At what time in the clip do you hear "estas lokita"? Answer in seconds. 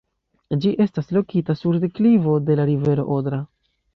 0.85-1.55